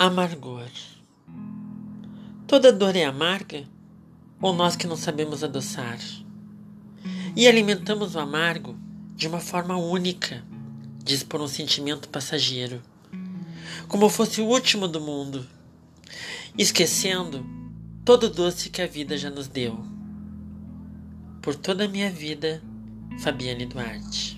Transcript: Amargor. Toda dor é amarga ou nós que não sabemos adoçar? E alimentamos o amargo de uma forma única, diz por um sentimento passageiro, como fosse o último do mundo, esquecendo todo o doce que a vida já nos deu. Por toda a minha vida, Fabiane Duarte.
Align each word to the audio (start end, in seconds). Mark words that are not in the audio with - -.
Amargor. 0.00 0.70
Toda 2.46 2.72
dor 2.72 2.94
é 2.94 3.04
amarga 3.04 3.66
ou 4.40 4.54
nós 4.54 4.76
que 4.76 4.86
não 4.86 4.96
sabemos 4.96 5.42
adoçar? 5.42 5.98
E 7.34 7.48
alimentamos 7.48 8.14
o 8.14 8.20
amargo 8.20 8.78
de 9.16 9.26
uma 9.26 9.40
forma 9.40 9.76
única, 9.76 10.44
diz 11.02 11.24
por 11.24 11.40
um 11.40 11.48
sentimento 11.48 12.08
passageiro, 12.10 12.80
como 13.88 14.08
fosse 14.08 14.40
o 14.40 14.46
último 14.46 14.86
do 14.86 15.00
mundo, 15.00 15.44
esquecendo 16.56 17.44
todo 18.04 18.28
o 18.28 18.30
doce 18.30 18.70
que 18.70 18.80
a 18.80 18.86
vida 18.86 19.18
já 19.18 19.30
nos 19.30 19.48
deu. 19.48 19.84
Por 21.42 21.56
toda 21.56 21.86
a 21.86 21.88
minha 21.88 22.08
vida, 22.08 22.62
Fabiane 23.18 23.66
Duarte. 23.66 24.37